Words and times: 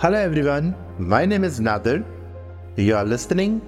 Hello 0.00 0.16
everyone, 0.16 0.76
my 0.96 1.24
name 1.24 1.42
is 1.42 1.58
Nadir. 1.58 2.04
You 2.76 2.94
are 2.94 3.04
listening 3.04 3.60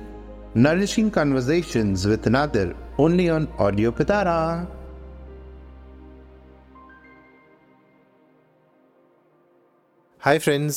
Nourishing 0.54 1.10
Conversations 1.10 2.06
with 2.06 2.24
Nadir 2.26 2.76
only 2.98 3.28
on 3.28 3.48
Audio 3.58 3.90
Pitara. 3.90 4.66
Hi 10.22 10.38
friends 10.38 10.76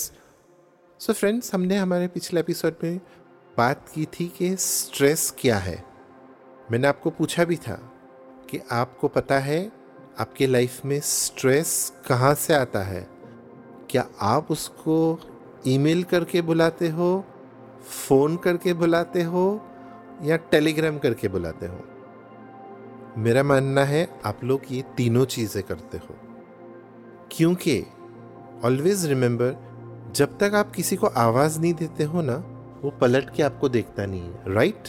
so 1.00 1.14
friends 1.14 1.54
हमने 1.54 1.78
हमारे 1.78 2.08
पिछले 2.08 2.40
episode 2.40 2.84
में 2.84 2.98
बात 3.58 3.86
की 3.96 4.06
थी 4.14 4.28
कि 4.38 4.56
स्ट्रेस 4.60 5.30
क्या 5.40 5.58
है 5.58 5.78
मैंने 6.72 6.88
आपको 6.88 7.10
पूछा 7.10 7.46
भी 7.46 7.58
था 7.68 7.76
कि 8.50 8.62
आपको 8.72 9.08
पता 9.18 9.40
है 9.50 9.62
आपके 10.20 10.48
लाइफ 10.48 10.86
में 10.86 11.00
स्ट्रेस 11.04 11.94
कहाँ 12.08 12.34
से 12.36 12.54
आता 12.54 12.84
है 12.84 13.08
क्या 13.90 14.08
आप 14.22 14.52
उसको 14.52 14.96
ईमेल 15.68 16.04
करके 16.04 16.42
बुलाते 16.42 16.90
हो, 16.90 17.26
फ़ोन 18.08 18.38
करके 18.38 18.74
बुलाते 18.74 19.24
हो, 19.24 19.62
या 20.24 20.38
टेलीग्राम 20.38 20.98
करके 20.98 21.28
बुलाते 21.28 21.66
हो? 21.66 21.80
मेरा 23.18 23.44
मानना 23.44 23.84
है 23.84 24.20
आप 24.26 24.44
लोग 24.44 24.62
ये 24.72 24.84
तीनों 24.98 25.26
चीज़ें 25.26 25.64
करते 25.64 25.98
हो। 25.98 26.16
क्योंकि 27.32 27.86
ऑलवेज 28.66 29.06
रिमेंबर 29.06 29.56
जब 30.16 30.38
तक 30.38 30.52
आप 30.56 30.72
किसी 30.72 30.96
को 30.96 31.08
आवाज़ 31.08 31.60
नहीं 31.60 31.74
देते 31.74 32.04
हो 32.04 32.22
ना, 32.22 32.36
वो 32.82 32.92
पलट 32.92 33.36
के 33.36 33.44
आपको 33.44 33.70
देखता 33.70 34.06
नहीं 34.06 34.22
है 34.22 34.54
राइट 34.54 34.84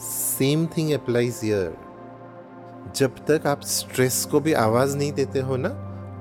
सेम 0.00 0.66
थिंग 0.66 0.92
अप्लाइज 0.92 1.40
यर 1.44 1.76
जब 2.96 3.16
तक 3.16 3.46
आप 3.46 3.60
स्ट्रेस 3.60 4.24
को 4.24 4.40
भी 4.40 4.52
आवाज़ 4.52 4.96
नहीं 4.96 5.12
देते 5.12 5.40
हो 5.40 5.56
ना, 5.56 5.68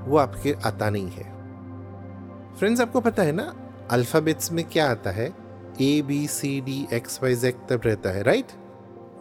वो 0.08 0.18
आपके 0.18 0.55
आता 0.65 0.90
नहीं 0.90 1.10
है। 1.10 1.40
फ्रेंड्स 2.62 2.81
आपको 2.81 3.01
पता 3.01 3.23
है 3.23 3.31
ना 3.31 3.43
अल्फ़ाबेट्स 3.91 4.51
में 4.51 4.63
क्या 4.65 4.90
आता 4.91 5.12
है? 5.12 5.26
A 5.81 6.01
B 6.01 6.27
C 6.27 6.49
D 6.62 6.87
X 6.93 7.20
Y 7.23 7.35
Z 7.35 7.55
तब 7.70 7.81
रहता 7.85 8.09
है 8.09 8.23
राइट 8.23 8.51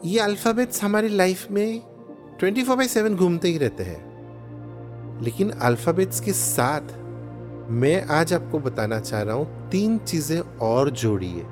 ये 0.05 0.19
अल्फ़ाबेट्स 0.21 0.83
हमारी 0.85 1.09
लाइफ 1.09 1.51
में 1.51 1.81
ट्वेंटी 2.41 2.65
फोर 2.65 2.77
बाई 2.77 2.89
सेवन 2.89 3.17
घूमते 3.17 3.49
ही 3.49 3.59
रहते 3.59 3.85
हैं। 3.85 5.21
लेकिन 5.23 5.51
अल्फ़ाबेट्स 5.51 6.21
के 6.21 6.33
साथ 6.33 6.93
मैं 7.71 8.05
आज 8.11 8.35
आपको 8.35 8.59
बताना 8.59 9.01
चाह 9.01 9.23
रहा 9.23 9.35
हूँ, 9.35 9.71
तीन 9.71 9.99
चीज़ें 9.99 10.41
और 10.41 10.91
जोड़िए। 10.91 11.47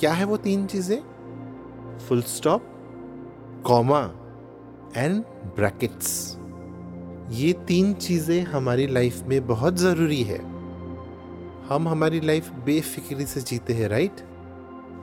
क्या 0.00 0.12
है 0.12 0.24
वो 0.24 0.36
तीन 0.36 0.66
चीज़ें? 0.66 0.98
Full 1.98 2.22
stop 2.22 2.68
comma 3.66 4.02
and 4.96 5.22
brackets 5.56 6.38
ये 7.30 7.52
तीन 7.68 7.94
चीज़ें 7.94 8.42
हमारी 8.42 8.86
लाइफ 8.86 9.22
में 9.22 9.46
बहुत 9.46 9.78
ज़रूरी 9.78 10.22
है। 10.22 10.47
हम 11.68 11.88
हमारी 11.88 12.20
लाइफ 12.20 12.50
बेफिक्री 12.50 13.26
से 13.26 13.40
जीते 13.40 13.72
हैं 13.72 13.88
राइट 13.88 14.12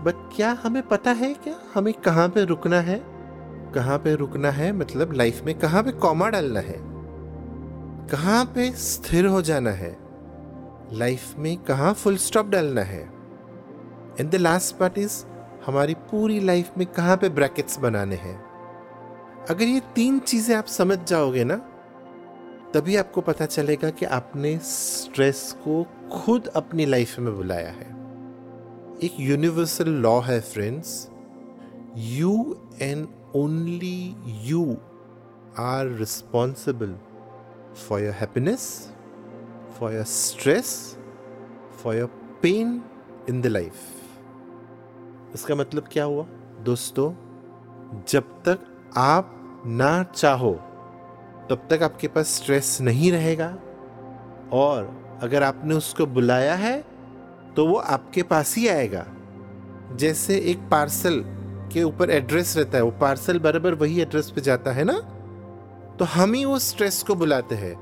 बट 0.04 0.30
क्या 0.36 0.52
हमें 0.52 0.88
पता 0.88 1.12
है 1.12 1.34
क्या? 1.34 1.56
हमें 1.74 1.94
कहाँ 1.94 2.30
पे 2.30 2.46
रुकना 2.46 2.80
है? 2.80 3.02
कहाँ 3.76 3.98
पे 3.98 4.16
रुकना 4.16 4.52
है? 4.52 4.72
मतलब 4.72 5.14
लाइफ 5.14 5.44
में 5.44 5.60
कहाँ 5.60 5.84
पे 5.84 5.92
कॉमा 5.92 6.30
डालना 6.30 6.60
है? 6.60 6.80
कहाँ 8.08 8.46
पे 8.46 8.72
स्थिर 8.72 9.26
हो 9.26 9.42
जाना 9.42 9.70
है? 9.70 9.98
लाइफ 10.94 11.38
में 11.38 11.58
कहाँ 11.58 11.94
फुल 11.94 12.18
स्टॉप 12.18 12.48
डालना 12.48 12.82
है? 12.82 13.10
And 14.20 14.32
the 14.32 14.36
last 14.36 14.78
part 14.78 14.98
is 14.98 15.26
हमारी 15.66 15.94
पूरी 15.94 16.40
लाइफ 16.40 16.72
में 16.78 16.88
कहाँ 16.88 17.18
पे 17.18 17.30
ब्रैकेट्स 17.30 17.80
बनाने 17.80 18.16
हैं? 18.16 18.44
अगर 19.50 19.64
ये 19.64 19.80
तीन 19.80 20.20
चीज़ें 20.20 20.56
आप 20.56 20.66
समझ 20.66 21.00
जाओगे 21.08 21.44
ना 21.44 21.75
तभी 22.76 22.96
आपको 22.96 23.22
पता 23.22 23.46
चलेगा 23.46 23.90
कि 23.90 24.06
आपने 24.06 24.58
स्ट्रेस 24.58 25.58
को 25.68 25.86
खुद 26.12 26.48
अपनी 26.48 26.86
लाइफ 26.86 27.20
में 27.20 27.36
बुलाया 27.36 27.70
है। 27.70 27.88
एक 29.04 29.16
यूनिवर्सल 29.20 29.90
लॉ 29.90 30.20
है 30.20 30.42
friends 30.42 31.10
you 31.98 32.58
and 32.82 33.08
only 33.36 34.16
you 34.26 34.78
are 35.60 35.88
responsible 35.88 36.96
for 37.76 38.02
your 38.02 38.14
happiness 38.14 38.92
for 39.80 39.94
your 39.94 40.06
stress 40.06 40.98
for 41.84 41.96
your 41.96 42.10
pain 42.46 42.78
in 43.30 43.42
the 43.42 43.54
life. 43.56 43.84
इसका 45.34 45.56
मतलब 45.56 45.84
क्या 45.92 46.04
हुआ? 46.04 46.26
दोस्तों, 46.62 47.14
जब 48.08 48.24
तक 48.24 48.60
आप 48.98 49.64
ना 49.66 50.04
चाहो 50.04 50.60
तब 51.50 51.68
तक 51.70 51.84
आपके 51.84 52.08
पास 52.08 52.28
स्ट्रेस 52.28 52.78
नहीं 52.82 53.12
रहेगा। 53.12 53.48
और 54.54 55.20
अगर 55.24 55.44
आपने 55.44 55.76
उसको 55.76 56.06
बुलाया 56.06 56.56
है 56.56 56.84
तो 57.56 57.66
वो 57.68 57.76
आपके 57.76 58.24
पास 58.24 58.56
ही 58.56 58.68
आएगा। 58.68 59.06
जैसे 59.96 60.38
एक 60.42 60.60
पार्सल 60.72 61.24
के 61.74 61.84
ऊपर 61.84 62.10
एड्रेस 62.10 62.56
रहता 62.58 62.78
है, 62.78 62.84
वो 62.84 62.92
पार्सल 62.92 63.40
बराबर 63.40 63.74
वही 63.74 64.02
एड्रेस 64.02 64.30
पे 64.30 64.42
जाता 64.42 64.72
है 64.72 64.84
ना? 64.84 65.00
तो 66.00 66.06
हम 66.06 66.34
ही 66.34 66.46
वो 66.46 66.60
स्ट्रेस 66.60 67.04
को 67.04 67.16
बुलाते 67.16 67.56
हैं 67.56 67.76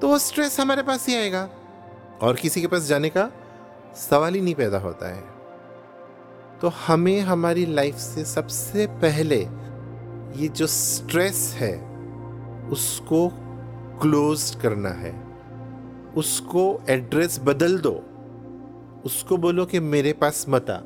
तो 0.00 0.08
वो 0.08 0.18
स्ट्रेस 0.18 0.58
हमारे 0.60 0.82
पास 0.82 1.06
ही 1.08 1.14
आएगा। 1.14 1.48
और 2.22 2.36
किसी 2.36 2.60
के 2.60 2.66
पास 2.66 2.82
जाने 2.82 3.08
का 3.08 3.30
सवाल 3.96 4.34
ही 4.34 4.40
नहीं 4.40 4.54
पैदा 4.54 4.78
होता 4.78 5.08
है। 5.08 5.22
तो 6.60 6.68
हमें 6.86 7.20
हमारी 7.20 7.66
लाइफ 7.66 7.96
से 7.96 8.24
सबसे 8.24 8.86
पहले 9.02 9.38
ये 10.36 10.48
जो 10.48 10.66
स्ट्रेस 10.66 11.54
है 11.58 11.89
उसको 12.70 13.28
क्लोज 14.02 14.58
करना 14.62 14.88
है। 14.88 15.26
उसको 16.16 16.80
एड्रेस 16.90 17.40
बदल 17.44 17.78
दो। 17.78 18.02
उसको 19.04 19.36
बोलो 19.36 19.66
कि 19.66 19.80
मेरे 19.80 20.12
पास 20.12 20.46
मत 20.48 20.70
आ। 20.70 20.80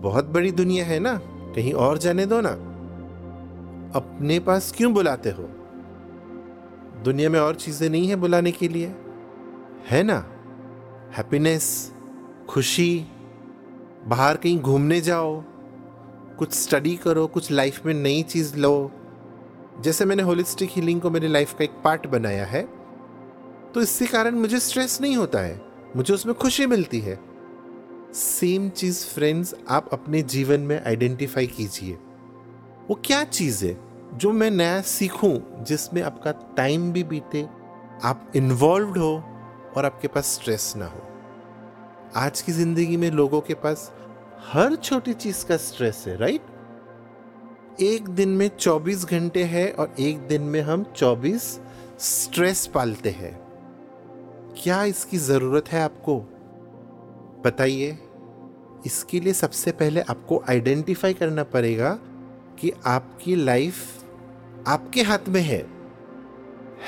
बहुत 0.00 0.24
बड़ी 0.24 0.52
दुनिया 0.52 0.84
है 0.84 1.00
ना? 1.00 1.20
कहीं 1.24 1.72
और 1.72 1.98
जाने 1.98 2.26
दो 2.26 2.40
ना। 2.40 2.50
अपने 3.94 4.40
पास 4.40 4.72
क्यों 4.76 4.94
बुलाते 4.94 5.30
हो? 5.30 5.48
दुनिया 7.04 7.30
में 7.30 7.40
और 7.40 7.54
चीज़ें 7.54 7.90
नहीं 7.90 8.08
है 8.08 8.16
बुलाने 8.16 8.52
के 8.52 8.68
लिए। 8.68 8.94
है 9.90 10.02
ना? 10.02 10.26
हैप्पीनेस 11.16 11.92
खुशी, 12.48 13.06
बाहर 14.06 14.36
कहीं 14.36 14.60
घूमने 14.60 15.00
जाओ, 15.00 15.44
कुछ 16.38 16.52
स्टडी 16.52 16.96
करो, 16.96 17.26
कुछ 17.26 17.50
लाइफ 17.50 17.86
में 17.86 17.94
नई 17.94 18.22
चीज़ 18.22 18.56
लो। 18.56 18.90
जैसे 19.80 20.04
मैंने 20.04 20.22
होलिस्टिक 20.22 20.70
हीलिंग 20.70 21.00
को 21.00 21.10
मेरी 21.10 21.28
लाइफ 21.28 21.54
का 21.54 21.64
एक 21.64 21.80
पार्ट 21.84 22.06
बनाया 22.06 22.44
है 22.46 22.62
तो 23.74 23.80
इससे 23.80 24.06
कारण 24.06 24.34
मुझे 24.34 24.58
स्ट्रेस 24.60 25.00
नहीं 25.00 25.16
होता 25.16 25.38
है, 25.38 25.60
मुझे 25.96 26.14
उसमें 26.14 26.34
खुशी 26.34 26.66
मिलती 26.66 27.00
है। 27.00 27.18
सेम 28.14 28.68
चीज़ 28.70 29.04
फ्रेंड्स 29.06 29.54
आप 29.68 29.88
अपने 29.92 30.22
जीवन 30.24 30.60
में 30.60 30.82
आइडेंटिफाई 30.82 31.46
कीजिए। 31.48 31.94
वो 32.88 32.94
क्या 33.04 33.22
चीज़ 33.24 33.64
है 33.64 33.76
जो 34.14 34.32
मैं 34.32 34.50
नया 34.50 34.80
सीखूं, 34.82 35.64
जिसमें 35.64 36.02
आपका 36.02 36.32
टाइम 36.56 36.90
भी 36.92 37.04
बीते, 37.04 37.46
आप 38.04 38.32
इन्वॉल्व 38.36 38.98
हो 38.98 39.14
और 39.76 39.84
आपके 39.84 40.08
पास 40.08 40.34
स्ट्रेस 40.34 40.72
ना 40.76 40.86
हो? 40.86 41.02
आज 42.16 42.40
की 42.42 42.52
ज़िंदगी 42.52 42.96
में 42.96 43.10
लोगों 43.10 43.40
के 43.40 43.54
पास 43.56 43.90
हर 44.44 44.74
छोटी 44.76 45.12
चीज़ 45.14 45.44
का 45.46 45.56
स्ट्रेस 45.58 46.04
है 46.06 46.16
राइट 46.18 46.42
एक 47.80 48.08
दिन 48.08 48.28
में 48.28 48.50
24 48.58 49.04
घंटे 49.04 49.44
है 49.44 49.72
और 49.72 49.94
एक 50.00 50.18
दिन 50.18 50.42
में 50.42 50.60
हम 50.60 50.84
24 50.96 51.60
स्ट्रेस 51.98 52.66
पालते 52.66 53.10
हैं। 53.10 53.40
क्या 54.62 54.84
इसकी 54.84 55.18
ज़रूरत 55.18 55.68
है 55.68 55.82
आपको? 55.82 56.20
बताइए। 57.44 57.98
इसके 58.86 59.20
लिए 59.20 59.32
सबसे 59.32 59.72
पहले 59.72 60.00
आपको 60.00 60.42
आइडेंटिफाई 60.48 61.14
करना 61.14 61.44
पड़ेगा 61.44 61.98
कि 62.58 62.72
आपकी 62.86 63.36
लाइफ 63.36 64.04
आपके 64.66 65.02
हाथ 65.02 65.28
में 65.28 65.42
है। 65.42 65.66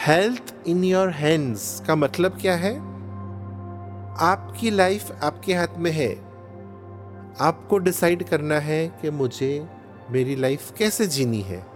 हेल्थ 0.07 0.55
इन 0.67 0.85
योर 0.85 1.11
हैंड्स 1.11 1.83
का 1.87 1.95
मतलब 1.95 2.39
क्या 2.41 2.57
है? 2.57 2.79
आपकी 4.21 4.71
लाइफ 4.71 5.13
आपके 5.23 5.55
हाथ 5.55 5.79
में 5.79 5.91
है। 5.91 6.33
आपको 7.41 7.79
डिसाइड 7.79 8.23
करना 8.23 8.59
है 8.59 8.89
कि 8.89 9.11
मुझे 9.11 9.69
मेरी 10.13 10.37
लाइफ 10.37 10.73
कैसे 10.79 11.07
जीनी 11.07 11.41
है? 11.41 11.67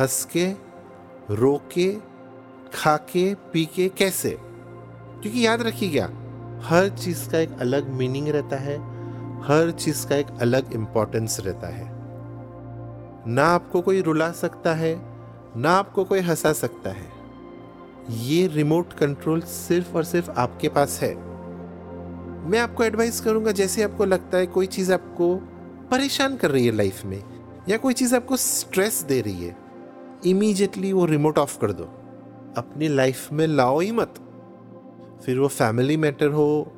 हंस 0.00 0.28
के 0.36 0.52
रो 1.30 1.62
के 1.72 1.96
खा 2.74 2.96
के 2.96 3.34
पी 3.34 3.66
के 3.66 3.88
कैसे? 3.88 4.30
क्योंकि 5.22 5.46
याद 5.46 5.62
रखिएगा 5.62 6.04
हर 6.64 6.88
चीज़ 6.88 7.30
का 7.30 7.38
एक 7.38 7.50
अलग 7.60 7.88
मीनिंग 7.88 8.28
रहता 8.28 8.56
है, 8.56 8.76
हर 9.42 9.70
चीज़ 9.70 10.06
का 10.06 10.16
एक 10.16 10.26
अलग 10.40 10.72
इम्पोर्टेंस 10.72 11.40
रहता 11.40 11.66
है। 11.66 11.88
ना 13.26 13.44
आपको 13.44 13.80
कोई 13.80 14.00
रुला 14.00 14.32
सकता 14.32 14.74
है, 14.74 15.02
ना 15.56 15.70
आपको 15.70 16.04
कोई 16.04 16.20
हंसा 16.20 16.52
सकता 16.52 16.90
है। 16.90 17.10
ये 18.10 18.46
रिमोट 18.46 18.92
कंट्रोल 18.92 19.40
सिर्फ़ 19.40 19.96
और 19.96 20.04
सिर्फ़ 20.04 20.30
आपके 20.30 20.68
पास 20.68 21.00
है। 21.02 21.14
मैं 22.48 22.58
आपको 22.58 22.84
एडवाइस 22.84 23.20
करूँगा, 23.20 23.52
जैसे 23.52 23.82
आपको 23.82 24.04
लगता 24.04 24.38
है 24.38 24.46
कोई 24.46 24.66
चीज़ 24.66 24.92
आपको 24.92 25.36
परेशान 25.90 26.36
कर 26.36 26.50
रही 26.50 26.66
है 26.66 26.72
लाइफ 26.72 27.04
में 27.04 27.39
या 27.68 27.76
कोई 27.76 27.94
चीज़ 27.94 28.16
आपको 28.16 28.36
स्ट्रेस 28.36 29.02
दे 29.02 29.20
रही 29.20 29.44
है 29.44 29.56
इमीजिएटली 30.26 30.92
वो 30.92 31.04
रिमोट 31.04 31.38
ऑफ़ 31.38 31.58
कर 31.58 31.72
दो। 31.72 31.84
अपनी 32.56 32.88
लाइफ 32.88 33.32
में 33.32 33.46
लाओ 33.46 33.80
ही 33.80 33.92
मत। 33.92 34.14
फिर 35.26 35.38
वो 35.38 35.48
फैमिली 35.48 35.96
मैटर 35.96 36.28
हो 36.28 36.72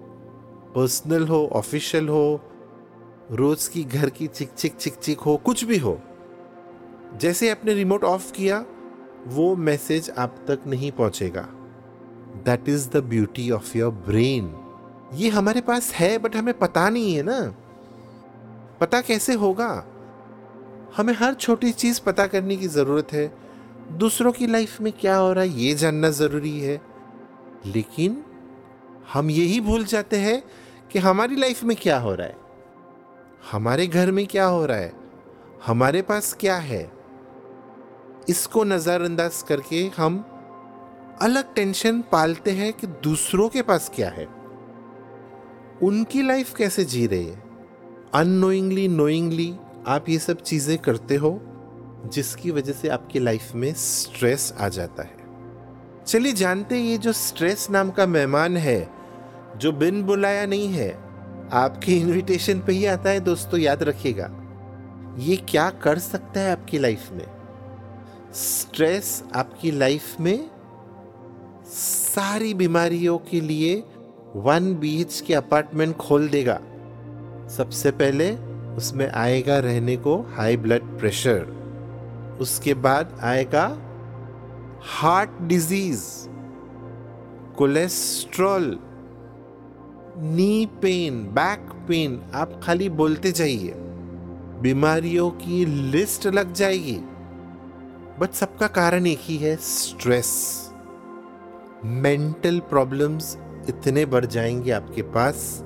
पर्सनल 0.75 1.29
हो 1.29 1.51
ऑफिशियल 1.53 2.09
हो, 2.09 2.41
रोज 3.31 3.69
की 3.69 3.85
घर 3.85 4.11
की 4.11 4.27
चिक 4.27 4.51
चिक 4.51 4.75
चिक 4.75 4.95
चिक 4.95 5.21
हो, 5.21 5.37
कुछ 5.37 5.65
भी 5.65 5.79
हो। 5.79 6.01
जैसे 7.17 7.51
आपने 7.51 7.75
रिमोट 7.75 8.05
ऑफ़ 8.05 8.33
किया, 8.33 8.65
वो 9.27 9.57
मैसेज 9.57 10.11
आप 10.11 10.37
तक 10.49 10.61
नहीं 10.67 10.93
पहुंचेगा। 10.93 11.49
That 12.45 12.69
is 12.69 12.91
the 12.91 12.97
beauty 12.97 13.51
of 13.51 13.79
your 13.79 13.93
brain 13.93 14.57
ये 15.15 15.29
हमारे 15.29 15.61
पास 15.61 15.93
है 15.93 16.19
बट 16.19 16.37
हमें 16.37 16.59
पता 16.59 16.89
नहीं 16.89 17.15
है 17.15 17.23
ना। 17.23 17.55
पता 18.81 19.01
कैसे 19.01 19.35
होगा? 19.35 19.87
हमें 20.97 21.15
हर 21.15 21.35
छोटी 21.35 21.73
चीज़ 21.73 22.01
पता 22.01 22.27
करने 22.27 22.57
की 22.57 22.69
ज़रूरत 22.69 23.13
है। 23.13 23.35
दूसरों 23.93 24.33
की 24.33 24.47
लाइफ 24.47 24.81
में 24.81 24.93
क्या 24.93 25.17
हो 25.17 25.33
रहा 25.33 25.45
है, 25.45 25.51
ये 25.51 25.75
जानना 25.75 26.11
ज़रूरी 26.11 26.61
है। 26.61 26.81
लेकिन 27.67 28.25
हम 29.13 29.31
यही 29.31 29.61
भूल 29.61 29.85
जाते 29.85 30.17
हैं 30.17 30.43
कि 30.93 30.99
हमारी 30.99 31.37
लाइफ 31.37 31.65
में 31.65 31.77
क्या 31.81 31.99
हो 31.99 32.15
रहा 32.15 32.27
है। 32.27 32.37
हमारे 33.53 33.87
घर 33.87 34.11
में 34.11 34.27
क्या 34.27 34.45
हो 34.45 34.67
रहा 34.67 34.77
है। 34.77 34.93
हमारे 35.67 36.03
पास 36.03 36.37
क्या 36.41 36.57
है। 36.57 36.93
इसको 38.29 38.65
नज़रअंदाज 38.65 39.43
करके 39.49 39.91
हम 39.97 40.25
अलग 41.23 41.55
टेंशन 41.55 42.05
पालते 42.13 42.51
हैं 42.51 42.73
कि 42.73 42.87
दूसरों 42.87 43.49
के 43.49 43.63
पास 43.63 43.93
क्या 43.95 44.09
है। 44.09 44.29
उनकी 45.83 46.23
लाइफ 46.23 46.55
कैसे 46.55 46.85
जी 46.85 47.07
रही 47.07 47.27
है। 47.27 47.43
अनोइंगली 48.15 48.89
नोइंगली 48.89 49.57
आप 49.87 50.09
ये 50.09 50.19
सब 50.19 50.41
चीज़ें 50.41 50.79
करते 50.79 51.17
हो 51.17 51.41
जिसकी 52.07 52.51
वजह 52.51 52.73
से 52.73 52.89
आपकी 52.89 53.19
लाइफ 53.19 53.55
में 53.55 53.75
स्ट्रेस 53.75 54.55
आ 54.61 54.69
जाता 54.69 55.03
है। 55.03 55.17
चलिए 56.07 56.33
जानते 56.33 56.79
ये 56.79 56.99
जो 56.99 57.13
स्ट्रेस 57.13 57.71
नाम 57.71 57.91
का 57.91 58.07
मेहमान 58.07 58.57
है, 58.57 58.91
जो 59.57 59.73
बिन 59.73 60.03
बुलाया 60.03 60.47
नहीं 60.47 60.69
है, 60.69 60.91
आपकी 61.53 61.97
इनविटेशन 61.97 62.61
पे 62.61 62.73
ही 62.73 62.87
आता 62.87 63.11
है 63.11 63.21
दोस्तों, 63.21 63.61
याद 63.61 63.83
रखिएगा। 63.83 64.31
ये 65.19 65.37
क्या 65.37 65.71
कर 65.71 65.99
सकता 65.99 66.41
है 66.41 66.53
आपकी 66.53 66.79
लाइफ 66.79 67.13
में? 67.13 67.27
स्ट्रेस 68.35 69.25
आपकी 69.35 69.71
लाइफ 69.71 70.21
में 70.21 70.51
सारी 71.67 72.55
बीमारियों 72.55 73.19
के 73.19 73.41
लिए 73.41 73.85
वन 74.37 74.75
बीच 74.75 75.21
के 75.21 75.35
अपार्टमेंट 75.35 75.97
खोल 75.97 76.29
देगा। 76.29 76.61
सबसे 77.49 77.91
पहले 77.91 78.52
उसमें 78.77 79.11
आएगा 79.11 79.59
रहने 79.59 79.97
को 79.97 80.27
हाई 80.37 80.57
ब्लड 80.57 80.83
प्रेशर 80.99 81.63
उसके 82.41 82.75
बाद 82.75 83.19
आएगा 83.23 83.79
heart 84.83 85.31
disease 85.43 86.05
cholesterol 87.57 88.79
knee 90.17 90.67
pain 90.67 91.25
back 91.25 91.61
pain 91.89 92.23
आप 92.35 92.61
खाली 92.63 92.89
बोलते 92.89 93.33
जाइए। 93.33 93.75
बीमारियों 94.61 95.31
की 95.31 95.65
लिस्ट 95.65 96.27
लग 96.27 96.53
जाएगी। 96.53 96.97
बट 98.21 98.33
सबका 98.33 98.67
कारण 98.67 99.07
एक 99.07 99.19
ही 99.21 99.37
है 99.37 99.57
स्ट्रेस 99.57 100.31
मेंटल 101.85 102.59
प्रॉब्लम्स 102.59 103.39
इतने 103.69 104.05
बढ़ 104.07 104.25
जाएँगे 104.25 104.71
आपके 104.71 105.03
पास 105.03 105.61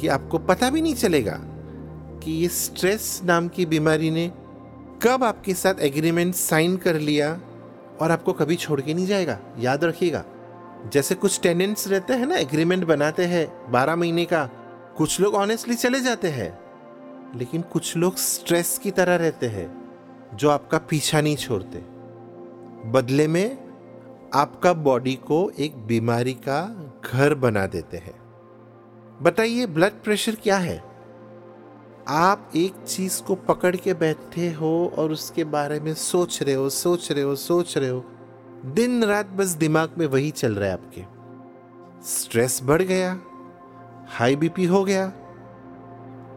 कि 0.00 0.08
आपको 0.08 0.38
पता 0.38 0.70
भी 0.70 0.80
नहीं 0.80 0.94
चलेगा। 0.94 1.40
कि 2.22 2.32
ये 2.32 2.48
स्ट्रेस 2.48 3.20
नाम 3.24 3.48
की 3.48 3.66
बीमारी 3.66 4.10
ने 4.10 4.32
कब 5.02 5.24
आपके 5.24 5.54
साथ 5.54 5.74
एग्रीमेंट 5.80 6.34
साइन 6.34 6.76
कर 6.76 6.94
लिया 6.94 7.40
और 8.00 8.10
आपको 8.10 8.32
कभी 8.32 8.56
छोड़ 8.56 8.80
के 8.80 8.94
नहीं 8.94 9.06
जाएगा? 9.06 9.38
याद 9.58 9.84
रखिएगा। 9.84 10.24
जैसे 10.92 11.14
कुछ 11.14 11.40
टेनेंट्स 11.40 11.88
रहते 11.88 12.12
हैं 12.12 12.26
ना 12.26 12.36
एग्रीमेंट 12.36 12.84
बनाते 12.84 13.24
हैं 13.24 13.72
बारह 13.72 13.96
महीने 13.96 14.24
का, 14.24 14.50
कुछ 14.96 15.20
लोग 15.20 15.34
ऑनेस्टली 15.34 15.74
चले 15.74 16.00
जाते 16.00 16.28
हैं। 16.28 16.58
लेकिन 17.38 17.62
कुछ 17.62 17.96
लोग 17.96 18.16
स्ट्रेस 18.16 18.80
की 18.82 18.90
तरह 18.90 19.16
रहते 19.16 19.46
हैं, 19.46 19.90
जो 20.34 20.50
आपका 20.50 20.78
पीछा 20.78 21.20
नहीं 21.20 21.36
छोड़ते। 21.36 21.78
बदले 22.88 23.28
में 23.28 23.58
आपका 24.34 24.72
बॉडी 24.72 25.14
को 25.14 25.52
एक 25.58 25.76
बीमारी 25.76 26.34
का 26.34 26.78
घर 27.12 27.34
बना 27.34 27.66
देते 27.66 27.96
हैं। 27.96 28.22
बताइए 29.22 29.66
ब्लड 29.66 29.92
प्रेशर 30.04 30.34
क्या 30.34 30.56
है? 30.56 30.91
आप 32.08 32.50
एक 32.56 32.74
चीज़ 32.86 33.22
को 33.22 33.34
पकड़ 33.34 33.76
के 33.76 33.94
बैठे 33.94 34.50
हो 34.52 34.92
और 34.98 35.12
उसके 35.12 35.44
बारे 35.44 35.80
में 35.80 35.94
सोच 35.94 36.42
रहे 36.42 36.54
हो, 36.54 36.70
सोच 36.70 37.12
रहे 37.12 37.22
हो, 37.22 37.36
सोच 37.36 37.78
रहे 37.78 37.88
हो, 37.88 38.04
दिन 38.64 39.04
रात 39.04 39.26
बस 39.26 39.48
दिमाग 39.48 39.90
में 39.98 40.06
वही 40.06 40.30
चल 40.30 40.54
रहा 40.54 40.68
है 40.68 40.72
आपके। 40.72 41.04
स्ट्रेस 42.08 42.60
बढ़ 42.62 42.82
गया, 42.82 43.20
हाई 44.08 44.36
बीपी 44.36 44.64
हो 44.64 44.84
गया। 44.84 45.12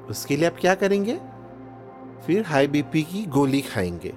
उसके 0.10 0.36
लिए 0.36 0.46
आप 0.46 0.56
क्या 0.62 0.76
करेंगे? 0.76 1.20
फिर 2.28 2.44
हाई 2.46 2.68
बीपी 2.68 3.04
की 3.04 3.26
गोली 3.26 3.62
खाएँगे। 3.62 4.14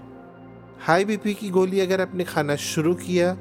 हाई 0.80 1.04
बीपी 1.04 1.34
की 1.34 1.50
गोली 1.50 1.80
अगर 1.80 2.00
आपने 2.00 2.24
खाना 2.24 2.56
शुरू 2.56 2.94
किया, 2.94 3.34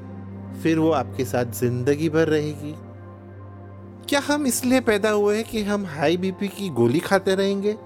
फिर 0.62 0.78
वो 0.78 0.90
आपके 0.90 1.24
साथ 1.24 1.44
ज़िंदगी 1.44 2.08
भर 2.08 2.28
रहेगी। 2.28 2.74
क्या 4.08 4.20
हम 4.20 4.46
इसलिए 4.46 4.80
पैदा 4.80 5.10
हुए 5.10 5.36
हैं 5.36 5.44
कि 5.44 5.62
हम 5.62 5.86
हाई 5.86 6.16
बीपी 6.16 6.48
की 6.48 6.68
गोली 6.68 7.00
खाते 7.00 7.34
रहेंगे? 7.34 7.76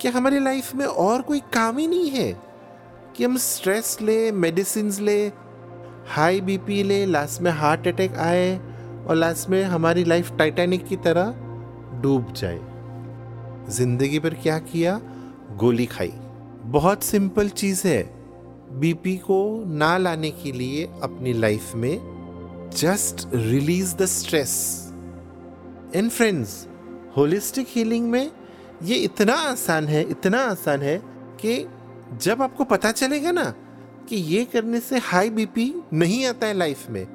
क्या 0.00 0.12
हमारी 0.12 0.38
लाइफ 0.40 0.74
में 0.74 0.86
और 0.86 1.22
कोई 1.22 1.40
काम 1.40 1.78
ही 1.78 1.86
नहीं 1.86 2.10
है 2.10 2.42
कि 3.16 3.24
हम 3.24 3.36
स्ट्रेस 3.36 3.98
ले 4.00 4.32
मेडिसिन 4.32 4.92
ले 5.00 5.32
हाई 6.08 6.40
बीपी 6.40 6.82
ले 6.82 7.06
लास्ट 7.06 7.42
में 7.42 7.50
हार्ट 7.50 7.88
अटैक 7.88 8.14
आए 8.14 8.56
और 9.08 9.14
लास्ट 9.14 9.50
में 9.50 9.64
हमारी 9.64 10.04
लाइफ 10.04 10.32
टाइटैनिक 10.32 10.86
की 10.86 10.96
तरह 10.96 11.34
डूब 12.00 12.32
जाए। 12.32 12.60
ज़िंदगी 13.70 14.18
पर 14.18 14.34
क्या 14.34 14.58
किया? 14.58 15.00
गोली 15.56 15.86
खाई। 15.86 16.12
बहुत 16.64 17.02
सिंपल 17.02 17.48
चीज़ 17.48 17.86
है। 17.86 18.02
बीपी 18.72 19.16
को 19.16 19.64
ना 19.66 19.98
लाने 19.98 20.30
के 20.30 20.52
लिए 20.52 20.84
अपनी 21.02 21.32
लाइफ 21.32 21.74
में 21.74 21.98
just 22.76 23.28
release 23.34 23.96
the 23.96 24.04
stress 24.04 24.80
and 25.94 26.10
friends 26.10 26.68
holistic 27.16 27.66
healing 27.70 28.10
में 28.10 28.32
ये 28.82 28.96
इतना 28.96 29.34
आसान 29.34 29.86
है, 29.86 30.02
इतना 30.10 30.38
आसान 30.38 30.82
है 30.82 31.02
कि 31.40 31.68
जब 32.12 32.42
आपको 32.42 32.64
पता 32.64 32.92
चलेगा 32.92 33.30
ना 33.30 33.54
कि 34.08 34.16
ये 34.16 34.44
करने 34.44 34.80
से 34.80 34.98
हाई 34.98 35.30
बीपी 35.30 35.74
नहीं 35.92 36.26
आता 36.26 36.46
है 36.46 36.54
लाइफ 36.54 36.90
में 36.90 37.06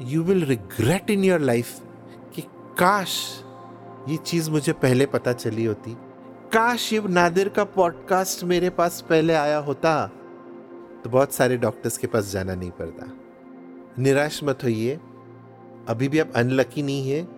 you 0.00 0.22
will 0.22 0.44
regret 0.44 1.10
in 1.10 1.24
your 1.24 1.40
life 1.40 1.80
कि 2.34 2.42
काश 2.78 3.42
ये 4.08 4.16
चीज़ 4.16 4.50
मुझे 4.50 4.72
पहले 4.72 5.06
पता 5.06 5.32
चली 5.32 5.64
होती। 5.64 5.96
काश 6.52 6.80
शिव 6.80 7.08
नादिर 7.08 7.48
का 7.48 7.64
पॉडकास्ट 7.64 8.44
मेरे 8.44 8.70
पास 8.70 9.04
पहले 9.08 9.34
आया 9.34 9.58
होता। 9.58 10.06
तो 11.04 11.10
बहुत 11.10 11.32
सारे 11.32 11.56
डॉक्टर्स 11.56 11.98
के 11.98 12.06
पास 12.06 12.24
जाना 12.24 12.54
नहीं 12.54 12.70
पड़ता। 12.70 13.12
निराश 13.98 14.40
मत 14.44 14.58
होइए। 14.64 15.00
अभी 15.88 16.08
भी 16.08 16.18
आप 16.18 16.32
अनलकी 16.36 16.82
नहीं 16.82 17.10
है। 17.10 17.28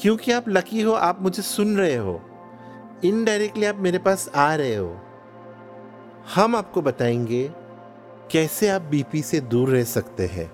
क्योंकि 0.00 0.32
आप 0.32 0.48
लकी 0.48 0.80
हो, 0.80 0.92
आप 0.92 1.22
मुझे 1.22 1.42
सुन 1.42 1.76
रहे 1.76 1.96
हो। 1.96 2.25
इनडायरेक्टली 3.04 3.66
आप 3.66 3.76
मेरे 3.76 3.98
पास 3.98 4.28
आ 4.34 4.54
रहे 4.54 4.76
हो। 4.76 5.00
हम 6.34 6.56
आपको 6.56 6.82
बताएँगे 6.82 7.50
कैसे 8.30 8.68
आप 8.68 8.82
बीपी 8.82 9.22
से 9.22 9.40
दूर 9.40 9.68
रह 9.68 9.84
सकते 9.84 10.26
हैं। 10.26 10.50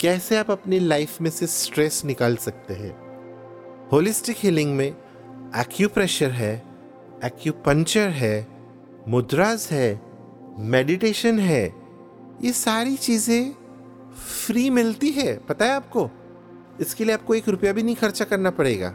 कैसे 0.00 0.36
आप 0.36 0.50
अपनी 0.50 0.78
लाइफ 0.78 1.20
में 1.20 1.30
से 1.30 1.46
स्ट्रेस 1.46 2.04
निकाल 2.04 2.36
सकते 2.36 2.74
हैं। 2.74 2.92
होलिस्टिक 3.92 4.36
हीलिंग 4.36 4.76
में 4.76 4.86
एक्यूप्रेशर 5.56 6.30
है 6.30 6.54
एक्यूपंचर 7.24 8.08
है 8.08 8.46
मुद्राज 9.08 9.68
है 9.70 10.00
मेडिटेशन 10.58 11.38
है, 11.38 11.64
ये 12.42 12.52
सारी 12.52 12.96
चीज़ें 12.96 13.52
फ्री 14.46 14.70
मिलती 14.70 15.10
है। 15.10 15.36
पता 15.38 15.64
है 15.64 15.72
आपको? 15.72 16.10
इसके 16.80 17.04
लिए 17.04 17.14
आपको 17.14 17.34
एक 17.34 17.48
रुपया 17.48 17.72
भी 17.72 17.82
नहीं 17.82 17.96
खर्चा 17.96 18.24
करना 18.24 18.50
पड़ेगा। 18.50 18.94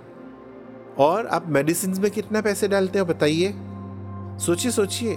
और 0.98 1.28
आप 1.28 1.48
मेडिसिन 1.48 1.96
में 2.00 2.12
कितना 2.12 2.42
पैसे 2.42 2.68
डालते 2.68 3.00
हो 3.00 3.06
बताइए? 3.06 3.54
सोचिए 4.46 4.72
सोचिए। 4.72 5.16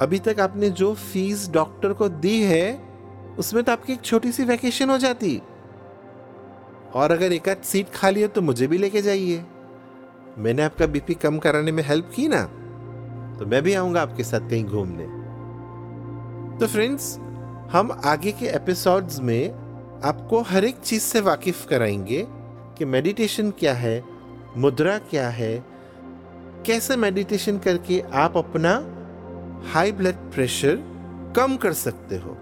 अभी 0.00 0.18
तक 0.18 0.40
आपने 0.40 0.70
जो 0.70 0.94
फ़ीस 0.94 1.50
डॉक्टर 1.50 1.92
को 1.92 2.08
दी 2.08 2.42
है, 2.42 2.82
उसमें 3.38 3.64
तो 3.64 3.72
आपकी 3.72 3.92
एक 3.92 4.00
छोटी 4.00 4.32
सी 4.32 4.44
वैकेशन 4.44 4.90
हो 4.90 4.98
जाती। 4.98 5.42
और 6.94 7.12
अगर 7.12 7.32
एक 7.32 7.48
आध 7.48 7.56
सीट 7.56 7.90
खाली 7.90 8.22
हो 8.22 8.28
तो 8.28 8.42
मुझे 8.42 8.66
भी 8.66 8.78
लेके 8.78 9.02
जाइए। 9.02 9.44
मैंने 10.38 10.62
आपका 10.62 10.86
बीपी 10.86 11.14
कम 11.14 11.38
कराने 11.38 11.72
में 11.72 11.82
हेल्प 11.82 12.10
की 12.16 12.28
ना 12.28 12.42
तो 13.38 13.46
मैं 13.46 13.62
भी 13.62 13.74
आऊँगा 13.74 14.02
आपके 14.02 14.24
साथ 14.24 14.40
कहीं 14.40 14.64
घूमने। 14.64 15.04
तो 16.58 16.66
फ्रेंड्स 16.66 17.18
हम 17.72 18.00
आगे 18.04 18.32
के 18.32 18.46
एपिसोड्स 18.46 19.20
में 19.20 19.52
आपको 20.04 20.40
हर 20.40 20.64
एक 20.64 20.76
चीज़ 20.76 21.02
से 21.02 21.20
वाकिफ 21.20 21.66
कराएँगे 21.66 22.26
कि 22.78 22.84
मेडिटेशन 22.84 23.50
क्या 23.50 23.74
है 23.74 24.13
मुद्रा 24.56 24.98
क्या 24.98 25.28
है? 25.28 25.64
कैसे 26.66 26.96
मेडिटेशन 26.96 27.58
करके 27.58 28.00
आप 28.00 28.36
अपना 28.36 28.90
हाई 29.72 29.92
ब्लड 29.92 30.14
प्रेशर 30.14 30.78
कम 31.36 31.56
कर 31.56 31.72
सकते 31.72 32.16
हो? 32.16 32.36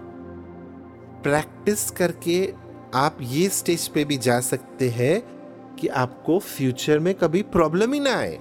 प्रैक्टिस 1.23 1.91
करके 1.91 2.53
आप 2.95 3.17
ये 3.21 3.49
स्टेज 3.49 3.87
पे 3.87 4.05
भी 4.05 4.17
जा 4.17 4.39
सकते 4.39 4.89
हैं 4.89 5.23
कि 5.75 5.87
आपको 5.87 6.39
फ्यूचर 6.39 6.99
में 6.99 7.15
कभी 7.15 7.41
प्रॉब्लम 7.41 7.93
ही 7.93 7.99
ना 7.99 8.15
आए। 8.15 8.39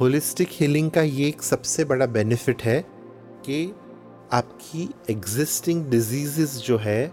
होलिस्टिक 0.00 0.48
हीलिंग 0.52 0.90
का 0.90 1.02
ये 1.02 1.28
एक 1.28 1.42
सबसे 1.42 1.84
बड़ा 1.84 2.06
बेनिफिट 2.06 2.62
है 2.62 2.80
कि 3.44 3.74
आपकी 4.32 4.94
एग्जिस्टिंग 5.10 5.86
डिजीजेस 5.86 6.56
जो 6.56 6.78
है, 6.78 7.12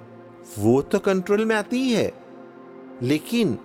वो 0.59 0.81
तो 0.81 0.99
कंट्रोल 0.99 1.45
में 1.45 1.55
आती 1.55 1.77
ही 1.77 1.93
है। 1.93 2.13
लेकिन 3.01 3.57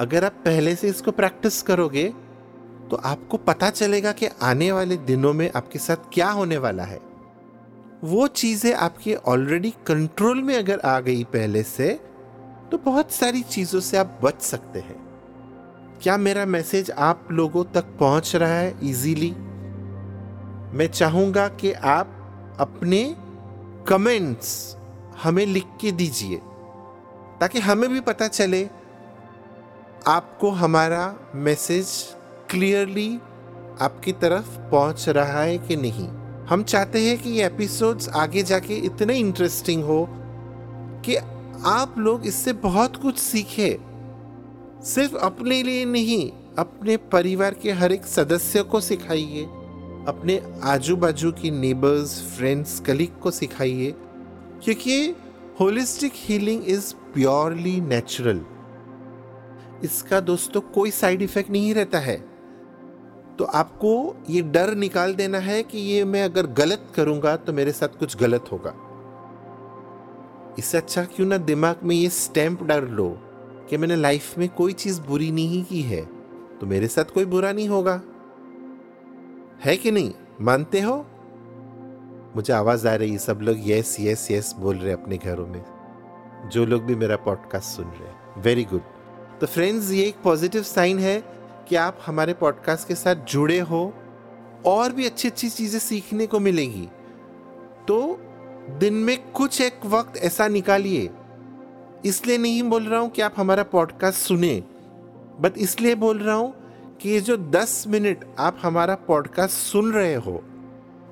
अगर 0.00 0.24
आप 0.24 0.32
पहले 0.44 0.74
से 0.76 0.88
इसको 0.88 1.10
प्रैक्टिस 1.10 1.62
करोगे 1.62 2.08
तो 2.90 2.96
आपको 2.96 3.36
पता 3.36 3.68
चलेगा 3.70 4.12
कि 4.12 4.26
आने 4.42 4.70
वाले 4.72 4.96
दिनों 4.96 5.32
में 5.32 5.50
आपके 5.56 5.78
साथ 5.78 6.10
क्या 6.12 6.30
होने 6.30 6.56
वाला 6.56 6.84
है। 6.84 7.00
वो 8.04 8.26
चीज़ें 8.26 8.72
आपके 8.74 9.14
ऑलरेडी 9.14 9.70
कंट्रोल 9.86 10.42
में 10.42 10.56
अगर 10.56 10.80
आ 10.80 10.98
गई 11.00 11.24
पहले 11.24 11.62
से 11.62 11.88
तो 12.70 12.78
बहुत 12.78 13.12
सारी 13.12 13.42
चीज़ों 13.42 13.80
से 13.80 13.96
आप 13.96 14.18
बच 14.22 14.40
सकते 14.42 14.80
हैं। 14.80 14.96
क्या 16.02 16.16
मेरा 16.16 16.46
मैसेज 16.46 16.90
आप 16.90 17.28
लोगों 17.30 17.64
तक 17.64 17.96
पहुँच 18.00 18.34
रहा 18.36 18.54
है 18.54 18.74
इजीली 18.82 19.30
मैं 20.72 20.88
चाहूँगा 20.92 21.48
कि 21.48 21.72
आप 21.72 22.56
अपने 22.60 23.04
कमेंट्स 23.88 24.76
हमें 25.22 25.44
लिख 25.46 25.64
के 25.80 25.92
दीजिए, 25.92 26.36
ताकि 27.40 27.60
हमें 27.60 27.88
भी 27.90 28.00
पता 28.00 28.28
चले 28.28 28.68
आपको 30.06 30.50
हमारा 30.50 31.14
मैसेज 31.34 31.86
क्लियरली 32.50 33.18
आपकी 33.80 34.12
तरफ़ 34.12 34.58
पहुँच 34.70 35.08
रहा 35.08 35.42
है 35.42 35.58
कि 35.58 35.76
नहीं? 35.76 36.08
हम 36.46 36.62
चाहते 36.62 37.00
हैं 37.00 37.18
कि 37.18 37.30
ये 37.30 37.46
एपिसोड्स 37.46 38.08
आगे 38.08 38.42
जाके 38.42 38.74
इतने 38.74 39.18
इंटरेस्टिंग 39.18 39.84
हो 39.84 40.06
कि 41.04 41.16
आप 41.66 41.94
लोग 41.98 42.26
इससे 42.26 42.52
बहुत 42.52 42.96
कुछ 42.96 43.18
सीखे। 43.18 43.78
सिर्फ़ 44.84 45.16
अपने 45.16 45.62
लिए 45.62 45.84
नहीं, 45.84 46.30
अपने 46.58 46.96
परिवार 46.96 47.54
के 47.54 47.72
हर 47.72 47.92
एक 47.92 48.06
सदस्य 48.06 48.62
को 48.62 48.80
सिखाइए, 48.80 49.42
अपने 50.08 50.42
आजू 50.62 50.96
बाजू 50.96 51.32
की 51.32 51.50
नेबर्स 51.50 52.20
फ्रेंड्स 52.36 52.80
कलीग 52.80 53.20
को 53.22 53.30
सिखाइए, 53.30 53.94
क्योंकि 54.64 55.14
holistic 55.60 56.12
healing 56.16 56.64
is 56.64 56.94
purely 57.14 57.80
natural 57.80 58.44
इसका 59.84 60.20
दोस्तों 60.20 60.60
कोई 60.60 60.90
साइड 60.90 61.22
इफ़ेक्ट 61.22 61.50
नहीं 61.50 61.74
रहता 61.74 61.98
है। 61.98 62.16
तो 63.38 63.44
आपको 63.44 64.16
ये 64.30 64.42
डर 64.42 64.74
निकाल 64.74 65.14
देना 65.14 65.38
है 65.38 65.62
कि 65.62 65.78
ये 65.78 66.04
मैं 66.04 66.22
अगर 66.24 66.46
गलत 66.46 66.86
करूँगा 66.94 67.36
तो 67.36 67.52
मेरे 67.52 67.72
साथ 67.72 67.98
कुछ 67.98 68.16
गलत 68.16 68.44
होगा। 68.52 68.74
इससे 70.58 70.78
अच्छा 70.78 71.04
क्यों 71.04 71.26
ना 71.26 71.36
दिमाग 71.36 71.76
में 71.84 71.96
ये 71.96 72.08
स्टैंप 72.08 72.62
डाल 72.62 72.84
लो 72.84 73.08
कि 73.70 73.76
मैंने 73.76 73.96
लाइफ 73.96 74.38
में 74.38 74.48
कोई 74.48 74.72
चीज़ 74.72 75.00
बुरी 75.00 75.30
नहीं 75.30 75.64
की 75.64 75.80
है 75.80 76.04
तो 76.60 76.66
मेरे 76.66 76.88
साथ 76.88 77.04
कोई 77.04 77.24
बुरा 77.24 77.52
नहीं 77.52 77.68
होगा। 77.68 78.00
है 79.64 79.76
कि 79.76 79.90
नहीं? 79.90 80.12
मानते 80.40 80.80
हो? 80.80 81.06
मुझे 82.36 82.52
आवाज़ 82.52 82.88
आ 82.88 82.94
रही 82.94 83.12
है, 83.12 83.18
सब 83.18 83.38
लोग 83.42 83.56
यस 83.58 83.96
यस 84.00 84.30
यस 84.30 84.54
बोल 84.58 84.76
रहे 84.76 84.92
अपने 84.92 85.16
घरों 85.16 85.46
में। 85.46 85.64
जो 86.48 86.64
लोग 86.66 86.82
भी 86.82 86.94
मेरा 86.94 87.16
पॉडकास्ट 87.16 87.76
सुन 87.76 87.84
रहे 87.84 88.08
हैं। 88.08 88.42
वेरी 88.42 88.64
गुड 88.64 88.80
तो 89.42 89.46
फ्रेंड्स 89.46 89.90
ये 89.90 90.04
एक 90.04 90.16
पॉजिटिव 90.24 90.62
साइन 90.62 90.98
है 90.98 91.24
कि 91.68 91.76
आप 91.76 91.98
हमारे 92.06 92.32
पॉडकास्ट 92.32 92.88
के 92.88 92.94
साथ 92.94 93.14
जुड़े 93.14 93.58
हो 93.58 93.94
और 94.66 94.92
भी 94.92 95.06
अच्छी 95.06 95.28
अच्छी 95.28 95.48
चीज़ें 95.48 95.80
सीखने 95.80 96.26
को 96.26 96.40
मिलेंगी। 96.40 96.88
तो 97.88 98.20
दिन 98.78 98.94
में 98.94 99.32
कुछ 99.32 99.60
एक 99.60 99.86
वक्त 99.86 100.16
ऐसा 100.16 100.48
निकालिए। 100.48 101.10
इसलिए 102.04 102.38
नहीं 102.38 102.62
बोल 102.62 102.84
रहा 102.84 103.00
हूँ 103.00 103.10
कि 103.10 103.22
आप 103.22 103.34
हमारा 103.36 103.62
पॉडकास्ट 103.62 104.18
सुने 104.18 104.64
बट 105.40 105.58
इसलिए 105.58 105.94
बोल 105.94 106.18
रहा 106.18 106.34
हूँ 106.34 106.54
कि 107.00 107.10
ये 107.10 107.20
जो 107.20 107.36
10 107.36 107.86
मिनट 107.86 108.24
आप 108.38 108.58
हमारा 108.62 108.94
पॉडकास्ट 108.94 109.54
सुन 109.54 109.92
रहे 109.92 110.14
हो, 110.14 110.44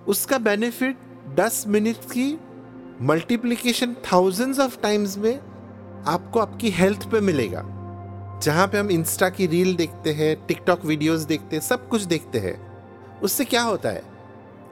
उसका 0.08 0.38
बेनिफिट 0.38 0.96
10 1.36 1.64
मिनट 1.66 1.96
की 1.96 2.40
मल्टीप्लीकेशन 3.02 3.96
थाउजेंड्स 4.12 4.60
ऑफ़ 4.60 4.80
टाइम्स 4.80 5.18
में 5.18 5.40
आपको 6.06 6.40
आपकी 6.40 6.70
हेल्थ 6.70 7.10
पे 7.10 7.20
मिलेगा। 7.20 7.79
जहाँ 8.42 8.66
पे 8.68 8.78
हम 8.78 8.90
इंस्टा 8.90 9.28
की 9.28 9.46
रील 9.46 9.74
देखते 9.76 10.12
हैं 10.12 10.46
टिकटॉक 10.46 10.84
वीडियोस 10.84 11.20
देखते 11.20 11.56
हैं, 11.56 11.62
सब 11.62 11.88
कुछ 11.88 12.02
देखते 12.02 12.38
हैं, 12.38 12.54
उससे 13.20 13.44
क्या 13.44 13.62
होता 13.62 13.88
है? 13.88 14.02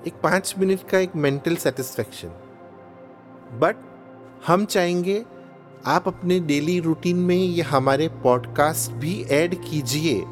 एक 0.07 0.15
पाँच 0.15 0.55
मिनट 0.59 0.89
का 0.91 0.99
एक 0.99 1.17
मेंटल 1.17 1.57
सेटिस्फेक्शन 1.57 2.29
बट 3.59 3.77
हम 4.47 4.65
चाहेंगे 4.65 5.25
आप 5.87 6.09
अपने 6.09 6.41
डेली 6.41 6.79
रूटीन 6.81 7.17
में 7.17 7.37
ये 7.37 7.63
हमारे 7.63 8.09
पॉडकास्ट 8.09 8.93
भी 8.93 9.23
ऐड 9.23 9.55
कीजिए। 9.65 10.23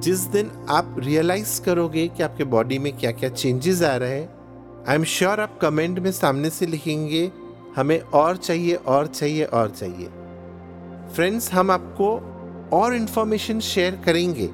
जिस 0.00 0.20
दिन 0.20 0.50
आप 0.68 0.96
रियलाइज़ 0.98 1.60
करोगे 1.62 2.08
कि 2.08 2.22
आपके 2.22 2.44
बॉडी 2.44 2.78
में 2.78 2.96
क्या 2.98 3.12
क्या 3.12 3.30
चेंजेस 3.30 3.82
आ 3.82 3.96
रहे 3.96 4.20
हैं 4.20 4.84
आई 4.88 4.94
एम 4.94 5.04
श्योर 5.04 5.40
आप 5.40 5.58
कमेंट 5.62 5.98
में 5.98 6.12
सामने 6.12 6.50
से 6.50 6.66
लिखेंगे, 6.66 7.30
हमें 7.76 8.00
और 8.00 8.36
चाहिए 8.36 8.74
और 8.74 9.06
चाहिए 9.06 9.44
और 9.44 9.70
चाहिए। 9.70 10.08
फ्रेंड्स 11.14 11.52
हम 11.52 11.70
आपको 11.70 12.35
और 12.72 12.94
इन्फॉर्मेशन 12.94 13.60
शेयर 13.60 14.00
करेंगे। 14.04 14.46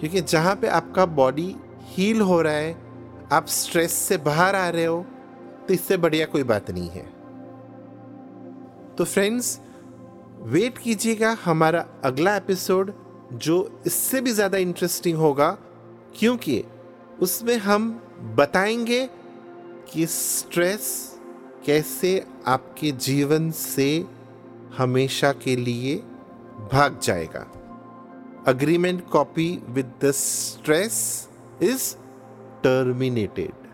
क्योंकि 0.00 0.20
जहाँ 0.20 0.54
पे 0.56 0.68
आपका 0.68 1.06
बॉडी 1.06 1.54
हील 1.88 2.20
हो 2.20 2.40
रहा 2.42 2.52
है, 2.52 2.76
आप 3.32 3.46
स्ट्रेस 3.48 3.92
से 3.92 4.16
बाहर 4.18 4.54
आ 4.54 4.68
रहे 4.68 4.84
हो 4.84 5.04
तो 5.68 5.74
इससे 5.74 5.96
बढ़िया 5.96 6.26
कोई 6.26 6.42
बात 6.42 6.70
नहीं 6.70 6.88
है। 6.88 7.04
तो 8.96 9.04
फ्रेंड्स 9.04 9.58
वेट 10.44 10.78
कीजिएगा 10.78 11.36
हमारा 11.44 11.86
अगला 12.04 12.36
एपिसोड 12.36 12.92
जो 13.34 13.56
इससे 13.86 14.20
भी 14.20 14.32
ज़्यादा 14.32 14.58
इंटरेस्टिंग 14.58 15.16
होगा, 15.18 15.50
क्योंकि 16.18 16.62
उसमें 17.20 17.56
हम 17.58 17.90
बताएँगे 18.36 19.08
कि 19.92 20.06
स्ट्रेस 20.06 21.18
कैसे 21.66 22.22
आपके 22.46 22.90
जीवन 22.92 23.50
से 23.50 23.88
हमेशा 24.76 25.32
के 25.34 25.56
लिए 25.56 25.96
भाग 26.71 26.99
जाएगा 27.03 27.45
agreement 28.47 29.09
copy 29.09 29.49
with 29.69 29.91
the 30.03 30.11
stress 30.21 30.95
is 31.63 31.93
terminated 32.63 33.69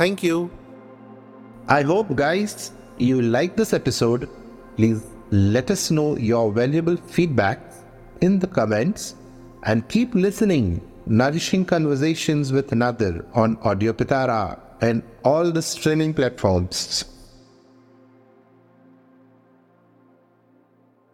thank 0.00 0.24
you 0.24 0.48
I 1.70 1.82
hope 1.92 2.12
guys 2.12 2.70
you 2.98 3.20
like 3.20 3.56
this 3.56 3.72
episode, 3.72 4.28
please 4.76 5.02
let 5.30 5.70
us 5.70 5.90
know 5.90 6.16
your 6.16 6.52
valuable 6.52 6.96
feedback 6.96 7.60
in 8.20 8.38
the 8.38 8.46
comments 8.46 9.14
and 9.64 9.88
keep 9.88 10.14
listening 10.14 10.80
nourishing 11.06 11.64
conversations 11.64 12.52
with 12.52 12.70
another 12.72 13.26
on 13.34 13.56
Audio 13.62 13.92
Pitara 13.92 14.60
and 14.80 15.02
all 15.24 15.50
the 15.50 15.62
streaming 15.62 16.14
platforms. 16.14 17.04